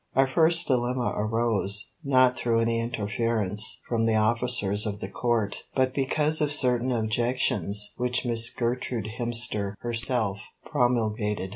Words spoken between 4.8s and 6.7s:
of the Court, but because of